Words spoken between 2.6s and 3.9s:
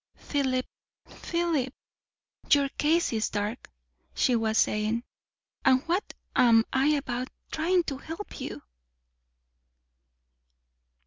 case is dark!